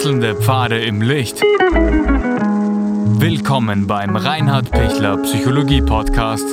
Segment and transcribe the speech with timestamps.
[0.00, 1.42] Wechselnde Pfade im Licht.
[3.20, 6.46] Willkommen beim Reinhard Pichler Psychologie Podcast.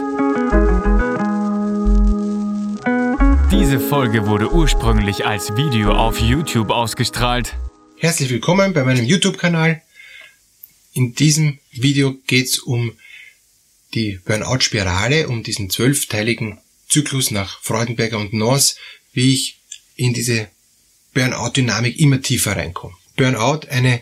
[3.49, 7.55] Diese Folge wurde ursprünglich als Video auf YouTube ausgestrahlt.
[7.95, 9.81] Herzlich willkommen bei meinem YouTube-Kanal.
[10.91, 12.97] In diesem Video geht es um
[13.93, 16.57] die Burnout-Spirale, um diesen zwölfteiligen
[16.89, 18.75] Zyklus nach Freudenberger und Noss,
[19.13, 19.57] wie ich
[19.95, 20.49] in diese
[21.13, 22.96] Burnout-Dynamik immer tiefer reinkomme.
[23.17, 24.01] Burnout, eine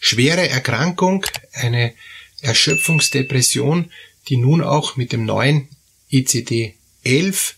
[0.00, 1.94] schwere Erkrankung, eine
[2.40, 3.92] Erschöpfungsdepression,
[4.28, 5.68] die nun auch mit dem neuen
[6.10, 7.54] ICD-11,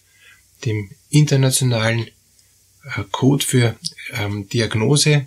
[0.65, 2.09] dem internationalen
[2.85, 3.77] äh, Code für
[4.13, 5.27] ähm, Diagnose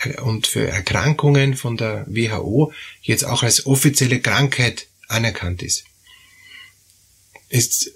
[0.00, 5.84] äh, und für Erkrankungen von der WHO jetzt auch als offizielle Krankheit anerkannt ist.
[7.48, 7.92] Es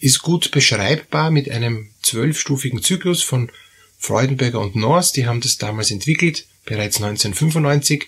[0.00, 3.50] ist gut beschreibbar mit einem zwölfstufigen Zyklus von
[3.98, 8.06] Freudenberger und North, die haben das damals entwickelt, bereits 1995,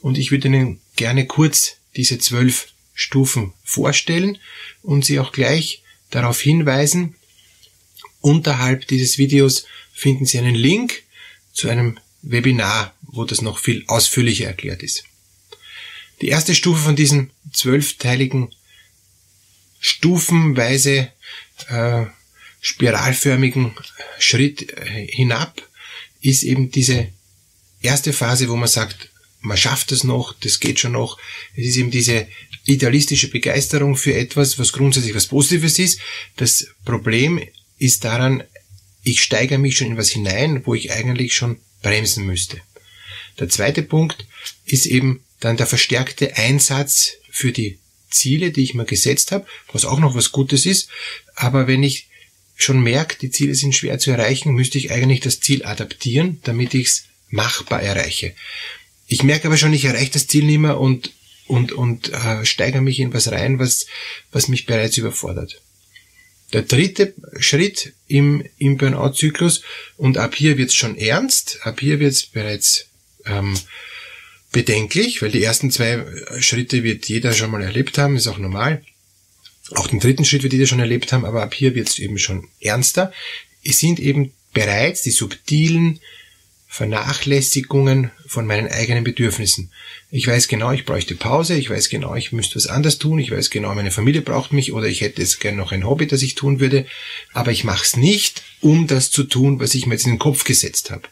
[0.00, 4.38] und ich würde Ihnen gerne kurz diese zwölf Stufen vorstellen
[4.82, 7.14] und Sie auch gleich darauf hinweisen,
[8.20, 11.02] unterhalb dieses Videos finden Sie einen Link
[11.52, 15.04] zu einem Webinar, wo das noch viel ausführlicher erklärt ist.
[16.20, 18.52] Die erste Stufe von diesem zwölfteiligen
[19.80, 21.12] stufenweise
[21.68, 22.06] äh,
[22.60, 23.72] spiralförmigen
[24.18, 25.62] Schritt äh, hinab
[26.20, 27.08] ist eben diese
[27.80, 31.18] erste Phase, wo man sagt, man schafft es noch, das geht schon noch.
[31.56, 32.26] Es ist eben diese
[32.64, 36.00] idealistische Begeisterung für etwas, was grundsätzlich was Positives ist.
[36.36, 37.40] Das Problem
[37.78, 38.42] ist daran,
[39.02, 42.60] ich steigere mich schon in was hinein, wo ich eigentlich schon bremsen müsste.
[43.38, 44.26] Der zweite Punkt
[44.64, 47.78] ist eben dann der verstärkte Einsatz für die
[48.10, 50.88] Ziele, die ich mir gesetzt habe, was auch noch was Gutes ist.
[51.36, 52.07] Aber wenn ich
[52.58, 56.74] schon merkt, die Ziele sind schwer zu erreichen, müsste ich eigentlich das Ziel adaptieren, damit
[56.74, 58.34] ich es machbar erreiche.
[59.06, 61.12] Ich merke aber schon, ich erreiche das Ziel nicht mehr und,
[61.46, 63.86] und, und äh, steigere mich in was rein, was,
[64.32, 65.62] was mich bereits überfordert.
[66.52, 69.62] Der dritte Schritt im, im Burnout-Zyklus,
[69.96, 72.86] und ab hier wird es schon ernst, ab hier wird es bereits
[73.24, 73.56] ähm,
[74.50, 76.04] bedenklich, weil die ersten zwei
[76.40, 78.82] Schritte wird jeder schon mal erlebt haben, ist auch normal.
[79.74, 82.18] Auch den dritten Schritt wird jeder schon erlebt haben, aber ab hier wird es eben
[82.18, 83.12] schon ernster.
[83.64, 86.00] Es sind eben bereits die subtilen
[86.70, 89.70] Vernachlässigungen von meinen eigenen Bedürfnissen.
[90.10, 93.30] Ich weiß genau, ich bräuchte Pause, ich weiß genau, ich müsste was anders tun, ich
[93.30, 96.22] weiß genau, meine Familie braucht mich oder ich hätte jetzt gerne noch ein Hobby, das
[96.22, 96.86] ich tun würde,
[97.32, 100.18] aber ich mache es nicht, um das zu tun, was ich mir jetzt in den
[100.18, 101.02] Kopf gesetzt habe.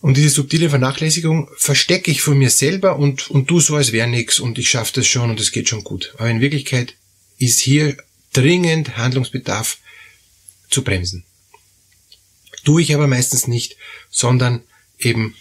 [0.00, 4.06] Und diese subtile Vernachlässigung verstecke ich von mir selber und, und tu so, als wäre
[4.06, 6.14] nix und ich schaffe das schon und es geht schon gut.
[6.18, 6.94] Aber in Wirklichkeit
[7.38, 7.96] ist hier
[8.32, 9.78] dringend Handlungsbedarf
[10.70, 11.24] zu bremsen.
[12.64, 13.76] Tue ich aber meistens nicht,
[14.10, 14.62] sondern
[14.98, 15.34] eben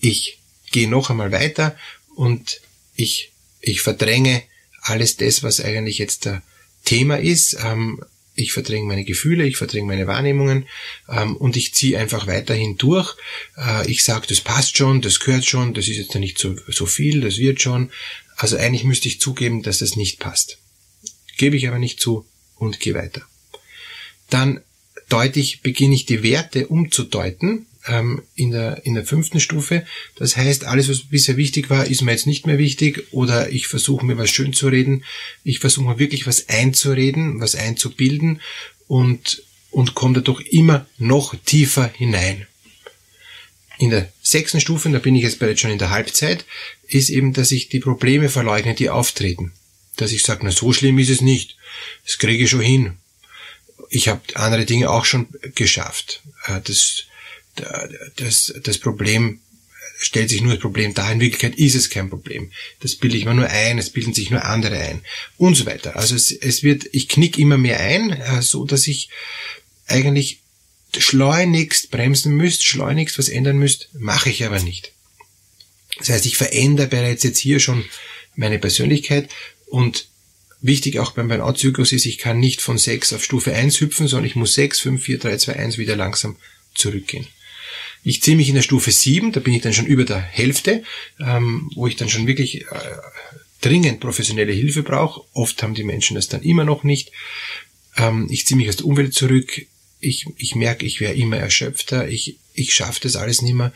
[0.00, 0.38] ich
[0.70, 1.76] gehe noch einmal weiter
[2.14, 2.60] und
[2.94, 4.42] ich, ich verdränge
[4.80, 6.42] alles das, was eigentlich jetzt der
[6.84, 7.58] Thema ist.
[7.62, 8.02] Ähm,
[8.38, 10.66] ich verdränge meine Gefühle, ich verdränge meine Wahrnehmungen
[11.08, 13.16] ähm, und ich ziehe einfach weiterhin durch.
[13.56, 16.86] Äh, ich sage, das passt schon, das gehört schon, das ist jetzt nicht so, so
[16.86, 17.90] viel, das wird schon.
[18.36, 20.58] Also eigentlich müsste ich zugeben, dass das nicht passt.
[21.36, 23.22] Gebe ich aber nicht zu und gehe weiter.
[24.30, 24.60] Dann
[25.08, 29.84] deutlich beginne ich die Werte umzudeuten ähm, in, der, in der fünften Stufe.
[30.16, 33.66] Das heißt, alles, was bisher wichtig war, ist mir jetzt nicht mehr wichtig oder ich
[33.66, 35.04] versuche mir was schön zu reden.
[35.44, 38.40] Ich versuche mir wirklich was einzureden, was einzubilden
[38.86, 42.46] und, und komme dadurch immer noch tiefer hinein.
[43.78, 46.44] In der sechsten Stufe, und da bin ich jetzt bereits schon in der Halbzeit,
[46.88, 49.52] ist eben, dass ich die Probleme verleugne, die auftreten.
[49.96, 51.56] Dass ich sage, na so schlimm ist es nicht.
[52.04, 52.96] Das kriege ich schon hin.
[53.90, 56.22] Ich habe andere Dinge auch schon geschafft.
[56.46, 57.04] Äh, das
[58.16, 59.40] das, das Problem
[59.98, 61.12] stellt sich nur das Problem dar.
[61.12, 62.52] In Wirklichkeit ist es kein Problem.
[62.80, 65.02] Das bilde ich mir nur ein, es bilden sich nur andere ein
[65.36, 65.96] und so weiter.
[65.96, 69.10] Also es, es wird, ich knick immer mehr ein, äh, so dass ich
[69.86, 70.40] eigentlich
[70.96, 74.92] schleunigst bremsen müsste, schleunigst was ändern müsste, mache ich aber nicht.
[75.98, 77.84] Das heißt, ich verändere bereits jetzt hier schon
[78.36, 79.28] meine Persönlichkeit
[79.66, 80.08] und
[80.60, 84.26] wichtig auch beim Burnout-Zyklus ist, ich kann nicht von 6 auf Stufe 1 hüpfen, sondern
[84.26, 86.36] ich muss 6, 5, 4, 3, 2, 1 wieder langsam
[86.74, 87.26] zurückgehen.
[88.02, 90.82] Ich ziehe mich in der Stufe 7, da bin ich dann schon über der Hälfte,
[91.20, 92.66] ähm, wo ich dann schon wirklich äh,
[93.60, 95.22] dringend professionelle Hilfe brauche.
[95.32, 97.12] Oft haben die Menschen das dann immer noch nicht.
[97.96, 99.66] Ähm, ich ziehe mich aus der Umwelt zurück.
[100.00, 102.08] Ich, ich merke, ich wäre immer erschöpfter.
[102.08, 103.72] Ich, ich schaffe das alles nicht mehr.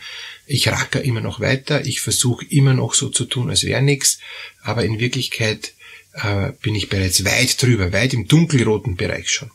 [0.47, 1.85] Ich racker immer noch weiter.
[1.85, 4.19] Ich versuche immer noch so zu tun, als wäre nichts.
[4.61, 5.73] Aber in Wirklichkeit
[6.13, 9.51] äh, bin ich bereits weit drüber, weit im dunkelroten Bereich schon.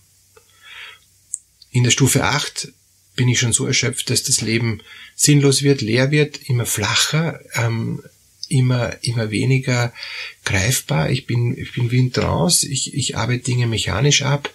[1.71, 2.73] In der Stufe 8
[3.19, 4.81] bin ich schon so erschöpft, dass das Leben
[5.17, 8.01] sinnlos wird, leer wird, immer flacher, ähm,
[8.49, 9.93] immer, immer weniger
[10.45, 11.11] greifbar.
[11.11, 12.69] Ich bin, ich bin wie ein Trance.
[12.69, 14.55] Ich, ich arbeite Dinge mechanisch ab.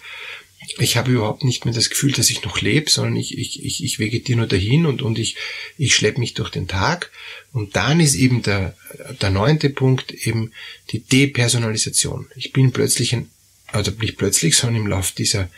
[0.78, 3.84] Ich habe überhaupt nicht mehr das Gefühl, dass ich noch lebe, sondern ich, ich, ich,
[3.84, 5.36] ich vegetiere nur dahin und, und ich,
[5.78, 7.12] ich schleppe mich durch den Tag.
[7.52, 8.78] Und dann ist eben der,
[9.22, 10.54] der neunte Punkt eben
[10.92, 12.28] die Depersonalisation.
[12.38, 13.30] Ich bin plötzlich ein,
[13.68, 15.50] also nicht plötzlich, sondern im Laufe dieser,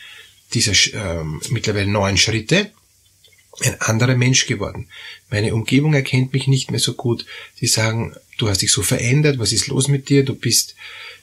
[0.56, 2.72] dieser ähm, mittlerweile neun Schritte
[3.62, 4.88] ein anderer Mensch geworden.
[5.30, 7.26] Meine Umgebung erkennt mich nicht mehr so gut.
[7.56, 10.24] Sie sagen, du hast dich so verändert, was ist los mit dir?
[10.24, 10.76] Du bist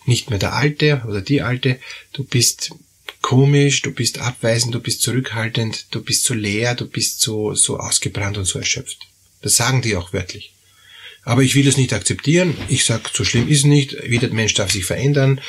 [0.07, 1.79] nicht mehr der Alte oder die Alte,
[2.13, 2.71] du bist
[3.21, 7.79] komisch, du bist abweisend, du bist zurückhaltend, du bist so leer, du bist so, so
[7.79, 8.99] ausgebrannt und so erschöpft.
[9.43, 10.53] Das sagen die auch wörtlich.
[11.25, 12.57] Aber ich will es nicht akzeptieren.
[12.69, 13.97] Ich sage, so schlimm ist nicht.
[14.09, 15.41] Jeder Mensch darf sich verändern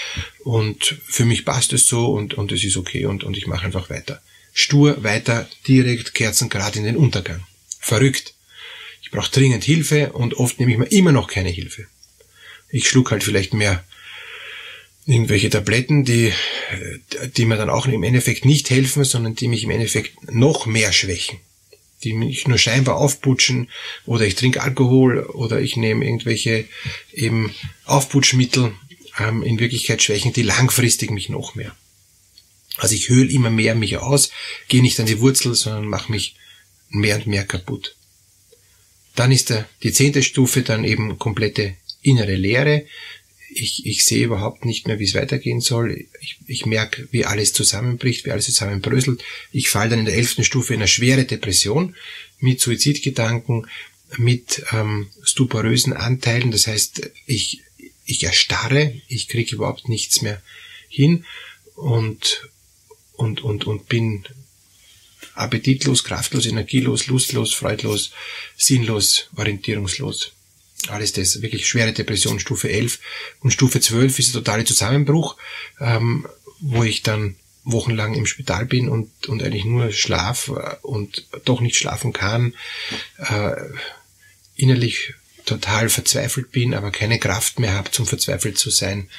[0.44, 3.66] und für mich passt es so und, und es ist okay und, und ich mache
[3.66, 4.22] einfach weiter.
[4.54, 7.44] Stur weiter, direkt kerzengrad in den Untergang.
[7.80, 8.36] Verrückt.
[9.02, 11.88] Ich brauche dringend Hilfe und oft nehme ich mir immer noch keine Hilfe.
[12.70, 13.84] Ich schluck halt vielleicht mehr
[15.06, 16.32] irgendwelche Tabletten, die,
[17.36, 20.94] die mir dann auch im Endeffekt nicht helfen, sondern die mich im Endeffekt noch mehr
[20.94, 21.40] schwächen.
[22.04, 23.70] Die mich nur scheinbar aufputschen
[24.06, 26.66] oder ich trinke Alkohol oder ich nehme irgendwelche
[27.12, 27.54] eben
[27.86, 28.74] Aufputschmittel,
[29.20, 31.76] ähm, in Wirklichkeit schwächen die langfristig mich noch mehr.
[32.78, 34.32] Also ich höhle immer mehr mich aus,
[34.68, 36.36] gehe nicht an die Wurzel, sondern mache mich
[36.90, 37.96] mehr und mehr kaputt.
[39.16, 42.86] Dann ist der, die zehnte Stufe dann eben komplette innere Leere.
[43.50, 46.08] Ich, ich sehe überhaupt nicht mehr, wie es weitergehen soll.
[46.20, 49.24] Ich, ich merke, wie alles zusammenbricht, wie alles zusammenbröselt.
[49.52, 51.96] Ich falle dann in der elften Stufe in eine schwere Depression
[52.40, 53.68] mit Suizidgedanken,
[54.18, 56.50] mit ähm, stuporösen Anteilen.
[56.50, 57.62] Das heißt, ich,
[58.06, 60.42] ich erstarre, ich kriege überhaupt nichts mehr
[60.90, 61.26] hin
[61.76, 62.50] und
[63.24, 64.26] und, und, und bin
[65.36, 68.12] appetitlos, kraftlos, energielos, lustlos, freudlos,
[68.58, 70.34] sinnlos, orientierungslos.
[70.90, 73.00] Alles das, wirklich schwere Depression, Stufe 11.
[73.40, 75.38] Und Stufe 12 ist der totale Zusammenbruch,
[75.80, 76.28] ähm,
[76.60, 81.62] wo ich dann wochenlang im Spital bin und, und eigentlich nur schlaf äh, und doch
[81.62, 82.54] nicht schlafen kann,
[83.18, 83.54] äh,
[84.56, 85.14] innerlich
[85.46, 89.10] total verzweifelt bin, aber keine Kraft mehr habe, zum verzweifelt zu sein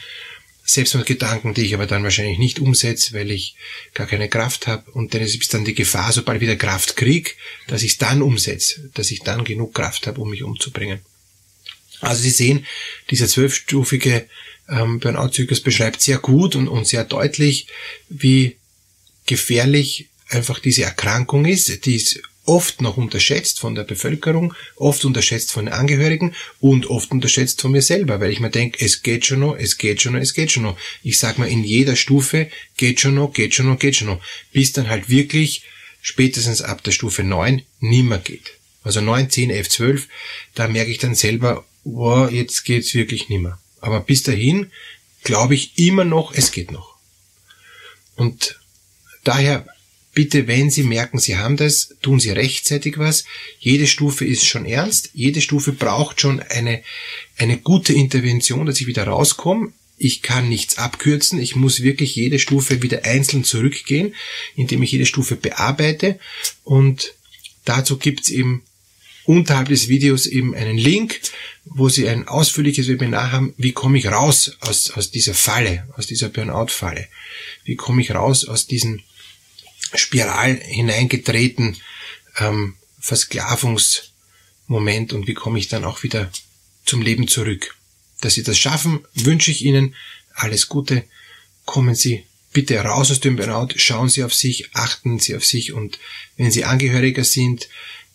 [0.66, 3.54] Selbstmordgedanken, die ich aber dann wahrscheinlich nicht umsetze, weil ich
[3.92, 4.90] gar keine Kraft habe.
[4.92, 8.22] Und dann ist dann die Gefahr, sobald ich wieder Kraft krieg, dass ich es dann
[8.22, 11.00] umsetze, dass ich dann genug Kraft habe, um mich umzubringen.
[12.00, 12.66] Also Sie sehen,
[13.10, 14.26] dieser zwölfstufige
[14.68, 17.66] ähm, Burnout-Zyklus beschreibt sehr gut und, und sehr deutlich,
[18.08, 18.56] wie
[19.26, 21.84] gefährlich einfach diese Erkrankung ist.
[21.84, 27.10] Die ist oft noch unterschätzt von der Bevölkerung, oft unterschätzt von den Angehörigen und oft
[27.10, 30.12] unterschätzt von mir selber, weil ich mir denke, es geht schon noch, es geht schon
[30.12, 30.76] noch, es geht schon noch.
[31.02, 34.20] Ich sag mal, in jeder Stufe geht schon noch, geht schon noch, geht schon noch,
[34.52, 35.62] bis dann halt wirklich
[36.02, 38.52] spätestens ab der Stufe 9 nimmer geht.
[38.82, 40.08] Also 9, 10, 11, 12,
[40.54, 43.58] da merke ich dann selber, wow, jetzt geht's wirklich nimmer.
[43.80, 44.70] Aber bis dahin
[45.22, 46.94] glaube ich immer noch, es geht noch.
[48.16, 48.60] Und
[49.24, 49.66] daher
[50.14, 53.24] Bitte, wenn Sie merken, Sie haben das, tun Sie rechtzeitig was.
[53.58, 55.10] Jede Stufe ist schon ernst.
[55.12, 56.82] Jede Stufe braucht schon eine,
[57.36, 59.72] eine gute Intervention, dass ich wieder rauskomme.
[59.98, 61.40] Ich kann nichts abkürzen.
[61.40, 64.14] Ich muss wirklich jede Stufe wieder einzeln zurückgehen,
[64.54, 66.20] indem ich jede Stufe bearbeite.
[66.62, 67.14] Und
[67.64, 68.62] dazu gibt's eben
[69.24, 71.20] unterhalb des Videos eben einen Link,
[71.64, 76.06] wo Sie ein ausführliches Webinar haben, wie komme ich raus aus, aus dieser Falle, aus
[76.06, 77.08] dieser Burnout-Falle.
[77.64, 79.02] Wie komme ich raus aus diesen
[79.94, 81.76] Spiral hineingetreten,
[82.38, 86.30] ähm, Versklavungsmoment und wie komme ich dann auch wieder
[86.84, 87.76] zum Leben zurück.
[88.20, 89.94] Dass Sie das schaffen, wünsche ich Ihnen
[90.34, 91.04] alles Gute.
[91.64, 95.72] Kommen Sie bitte raus aus dem Burnout, schauen Sie auf sich, achten Sie auf sich
[95.72, 95.98] und
[96.36, 97.68] wenn Sie Angehöriger sind,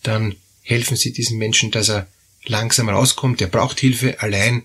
[0.03, 2.07] dann helfen Sie diesem Menschen, dass er
[2.45, 3.41] langsam rauskommt.
[3.41, 4.21] Er braucht Hilfe.
[4.21, 4.63] Allein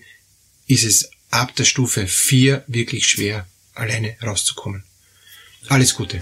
[0.67, 4.83] ist es ab der Stufe 4 wirklich schwer, alleine rauszukommen.
[5.67, 6.21] Alles Gute.